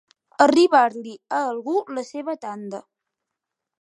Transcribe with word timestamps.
Arribar-li 0.45 1.13
a 1.39 1.43
algú 1.51 1.77
la 1.99 2.07
seva 2.11 2.39
tanda. 2.47 2.81